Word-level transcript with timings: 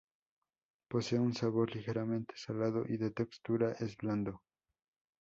Posee 0.89 1.19
un 1.19 1.35
sabor 1.35 1.75
ligeramente 1.75 2.33
salado, 2.35 2.85
y 2.87 2.97
de 2.97 3.11
textura 3.11 3.73
es 3.73 3.95
blando. 3.97 4.41